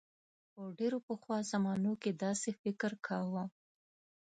په 0.53 0.61
ډیرو 0.79 0.99
پخوا 1.07 1.37
زمانو 1.51 1.93
کې 2.01 2.11
داسې 2.23 2.49
فکر 2.61 2.91
کاؤ. 3.07 3.41